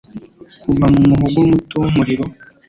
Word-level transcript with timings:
Kuva 0.61 0.85
mu 0.93 1.01
muhogo 1.09 1.39
muto 1.49 1.75
w'umuriro 1.81 2.25